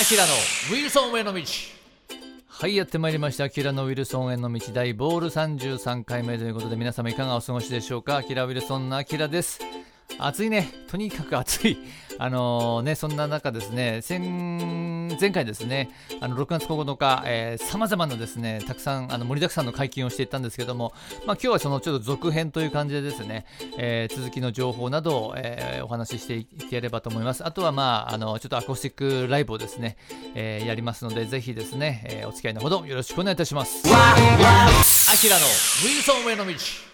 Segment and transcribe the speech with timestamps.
[0.00, 1.42] アキラのウィルソンへの道。
[2.46, 3.44] はいやってまいりました。
[3.44, 4.72] アキラのウィルソンへの道。
[4.72, 8.16] 大ボール33回目ということで皆様いかがお過ごしでしょうか？
[8.16, 9.60] アキラウィルソンのアキラです。
[10.18, 11.78] 暑いねとにかく暑い
[12.20, 14.00] あのー、ね、そんな中ですね、
[15.20, 15.88] 前回ですね、
[16.20, 20.92] あの6月9日、えー、様々なですね、たくさんあの盛りだくさんの解禁をしていったんですけども、
[21.26, 27.46] まあ、今日はそのちょっと続編という感じでですね、えー、続きの情報などを、えー、お話ししていければと思います。
[27.46, 29.96] あとはまあ、あの、ちょっとアコースティックライブをですね、
[30.34, 33.84] えー、やりますので、ぜひですね、えー、お付き合いのほどよろしくお願いいたします。
[33.86, 36.87] アキラのウィルソンへの道。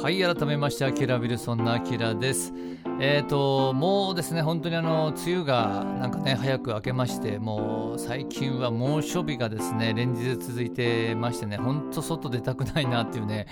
[0.00, 2.52] はい、改めまして、アキラ・ウィルソンのアキラです。
[3.00, 13.46] えーと、もうですね、本当にあの梅雨がなんかね早く明けまして、もう最近は猛暑日がですね連日続いてましてね、本当、外出たくないなっていうね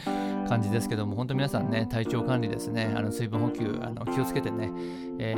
[0.49, 4.73] 感じですけども、本当、皆さんね、体調管理ですね、あの水分補給あの気をつけてね、
[5.19, 5.35] え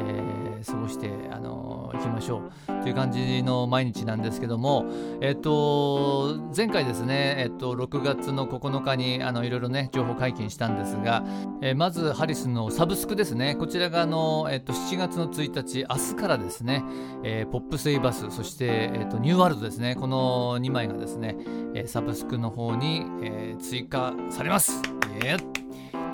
[0.63, 4.87] ー、過ごしてあのいきましょうという感じの毎日なんですけども、
[5.21, 11.25] えっ、ー、と、前回ですね、えっ、ー、と、6月の9日にあのいろいろね、情報解禁したんですが、
[11.61, 16.85] えまずハリスのサブスクですね、こちらがあの、えっと、7月の1日、明日からですね、
[17.23, 21.37] えー、ポップスイバス、そして、えっと、ニューワールドですね、この2枚がですね、
[21.75, 24.83] え、サブスクの方に、え、追加されます。
[25.25, 25.68] えー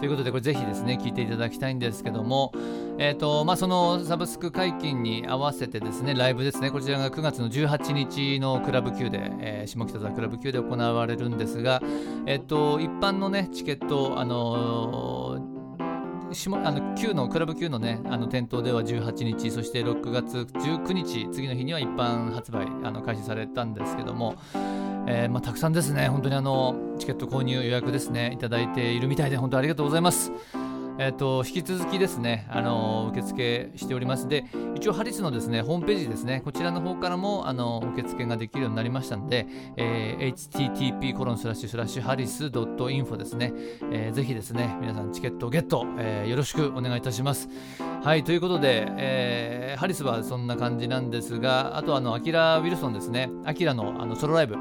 [0.04, 2.52] ということで、これぜひですね、聞いていただきたいんですけども、
[2.98, 11.80] えっ、ー、と、まあ、そのサブスク解禁に合わせてですね、ライブですね、こちらが9月の18日のクラブ級で、えー、下北沢クラブ級で行われるんですが、
[12.26, 15.54] えっ、ー、と、一般のね、チケット、あのー
[16.34, 24.34] あの9のクラブ9のねあの店頭では18日そして6月19日次の日には一般発売あの開始されたんですけども、
[25.06, 26.08] えー、まあ、たくさんですね。
[26.08, 30.32] 本当にあのチケット購入予約ですねいただいているみたいで本当ありがとうございます。
[30.96, 34.28] えーと、引き続きですね、あの受付しております。
[34.28, 34.44] で、
[34.76, 43.52] 一応、ハリスのですねホームページですね、こちらの方からもあの受付ができるようになりましたので、えー、http コロンスラッシュスラッシュハリス .info ですね、
[43.90, 47.48] えー、ぜひですね、皆さんチケットをゲット、えー、よろしくお願いいたします。
[48.04, 54.56] はい、ということで、えー、ハリスはそんな感じなんですが、あと、あの、アキラ・ウィルソンですね、アキラのあのソロライブ、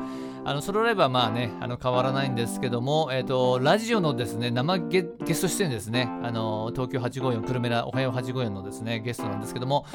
[0.46, 9.86] あのソロライブはまあね、あの変わらないんですけども、えーと、ラジオのですね生ゲゲスト出演ですね、あの東京854、久留米らおはよう854のですねゲストなんですけども、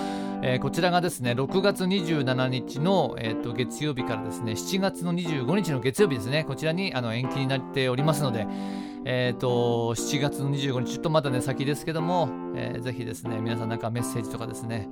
[0.42, 8.46] えー、こちらがですね6月27日の、えーと、月曜日からですね7月の25日の月曜日ですね、こちらにあの延期になっておりますので、
[9.04, 14.88] えーと、7月の25日、ちょっとまだね、先ですけども、えー、ぜひですね、皆さんなんかメッセージとかですね、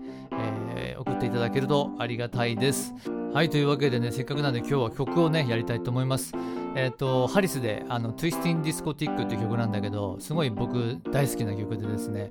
[0.76, 2.92] えー、送っていただけるとありがたいです。
[3.32, 6.32] はい、というわけでね、せっかくなんで今日は曲をね、やりたいと思います。
[6.74, 12.30] えっ、ー、と、ハリスで、あの、Twisting Discotic っていう曲なんだけど、すごい僕大好きな曲でですね、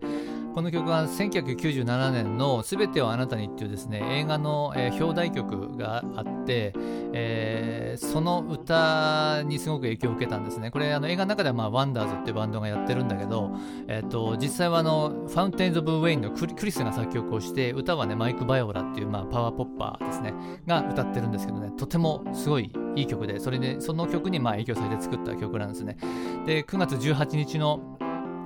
[0.55, 6.71] この曲は1997年の「すべてをあなたに」っていうですね映画の、えー、表題曲があって、
[7.11, 10.71] えー、その歌にすごく影響を受けたんですね。
[10.71, 13.51] これあの映画の中では、まあ、ワンダーズっていうバンドがやってるんだけど、
[13.89, 20.33] えーと、実際はあのファウンテンズ・オブ・ウェインのクリスが作曲をして歌はねマイク・バイオラっていう、まあ、パワーポッパーですね
[20.65, 25.97] が歌ってるんですけどねとてもすごいいい曲でそれでその曲にまあ影響されて作った曲なんですね。
[26.45, 27.97] で9月18日の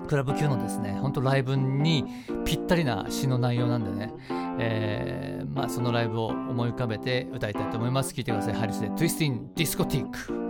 [0.09, 2.03] クラブ級のですね、ほんとライブに
[2.44, 4.12] ぴったりな詩の内容なんでね、
[4.59, 8.16] えー、まあそのライブを思い浮かべて歌いたいと思います。
[8.16, 8.56] 聴いてください。
[8.56, 10.48] ハリスで Twisting Discotheque。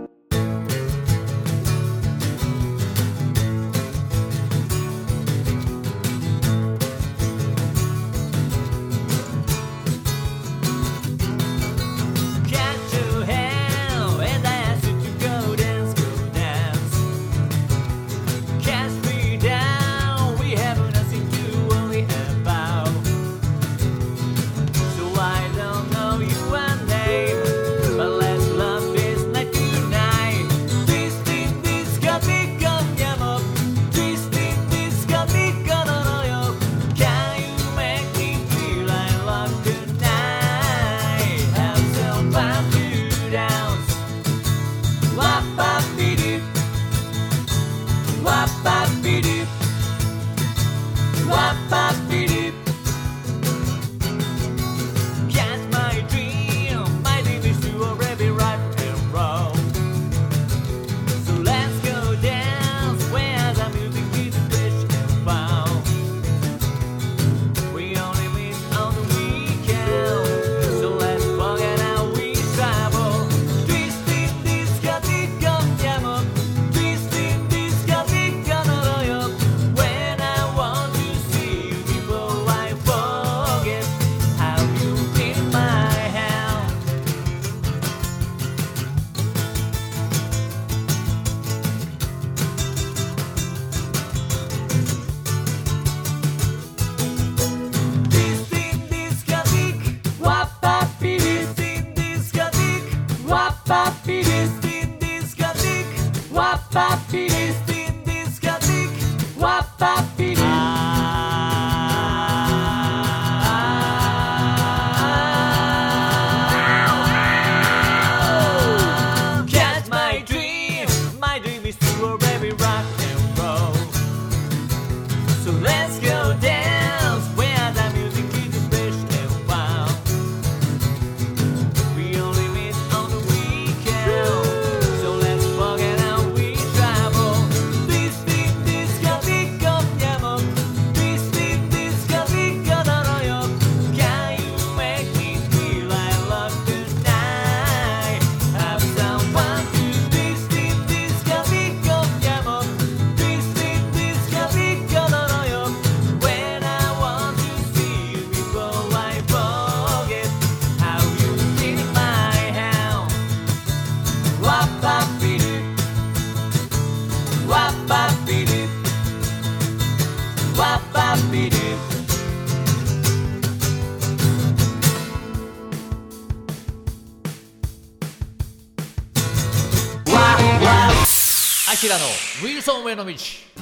[181.80, 183.14] アキラのウィルソンへの道。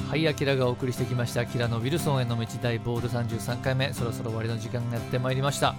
[0.09, 1.39] はいアキラがお送りしてきました。
[1.39, 2.45] アキラのウィルソンへの道。
[2.61, 3.93] 大ボール33回目。
[3.93, 5.73] そろそろ終わりの時間がやってまいりました。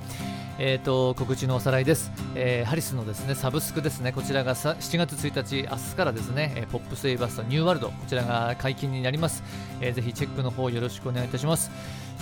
[0.59, 4.13] えー、と告知のおさらいです、えーハリスのですねサブスクですね。
[4.13, 7.89] こちらがさ7月1日明日からですね、えーポップスエイバーストニューワールド。
[7.89, 9.43] こちらが解禁になります、
[9.83, 11.71] えーぜひチェックの方よろしくお願いいたします。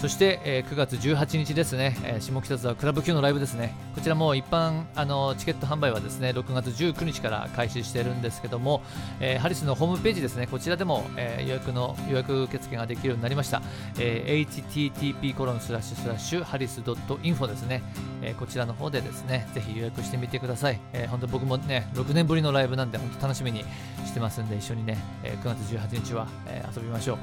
[0.00, 3.74] そして、えー9月18日ですね、えー下北沢クラブ級のライブですね。
[3.96, 8.80] こちらも一般あのチケット販売はですね6月19日から開始しているんですけども、
[9.18, 10.46] えーハリスのホームページですね。
[10.46, 13.60] こちらでも、えー予約の予約受付ができるようになりました、
[13.98, 17.82] えー http コロンスラッシュスラッシュハリス .info ですね、
[18.22, 23.64] えーこちらの方でですねぜひ予約してみてください、えー本当僕もね6年ぶりのライブなんで本当楽しみに
[24.06, 27.18] してますんで一緒にね、えー9月18日は、えー遊びましょう。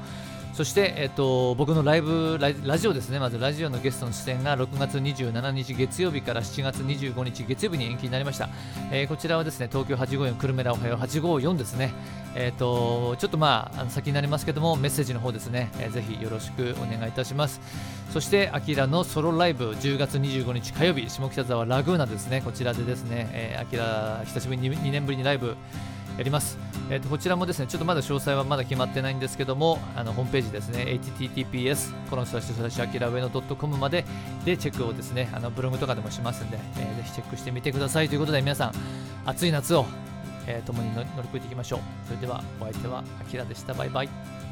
[0.56, 8.48] そして、えっと、僕のライブラ、ラジオですね、まずラジオのゲストの出演が6月27日月曜日から7月25日月曜日に延期になりました。
[8.90, 11.92] えーこちらはですね、東京854久留米ラおはよう854ですね。
[12.34, 17.60] えっと、ちょっとまあ、あの先になりますけども、メッセージの方ですね、えーぜひよろしくお願いいたします。
[18.14, 25.54] そして、アキラのソロライブ、10月25日火曜日、下北沢ラグーナですね、こちらでですね、えー、アキラ、久しぶりに2年ぶりにライブ、
[26.16, 26.58] やります、
[26.90, 34.04] えー、とこちらもですねちょっとまだ詳細はまだ決まってないんですけどもあのホームページですね https コロンスラッシュスラッシュアキラウェノ .com まで
[34.44, 38.72] でチェックをですねあのブログとかでもしますんで、えーぜひチェックしてみてくださいということで皆さん
[39.26, 39.84] 暑い夏を、
[40.46, 41.80] えー共に乗り乗り越えていきましょう。
[42.06, 43.74] それではお相手はアキラでした。
[43.74, 44.45] バイバイ。